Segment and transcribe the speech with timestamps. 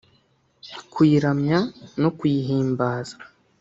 [0.93, 1.59] kuyiramya
[2.01, 3.15] no kuyihimbaza